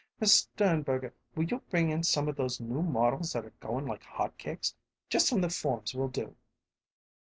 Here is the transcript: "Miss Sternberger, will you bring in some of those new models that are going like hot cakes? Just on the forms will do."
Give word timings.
"Miss 0.19 0.33
Sternberger, 0.33 1.13
will 1.35 1.43
you 1.43 1.59
bring 1.69 1.91
in 1.91 2.01
some 2.01 2.27
of 2.27 2.35
those 2.35 2.59
new 2.59 2.81
models 2.81 3.33
that 3.33 3.45
are 3.45 3.53
going 3.59 3.85
like 3.85 4.01
hot 4.01 4.35
cakes? 4.39 4.73
Just 5.11 5.31
on 5.31 5.41
the 5.41 5.49
forms 5.51 5.93
will 5.93 6.07
do." 6.09 6.35